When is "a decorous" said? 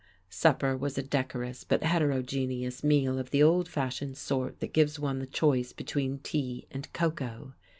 0.97-1.63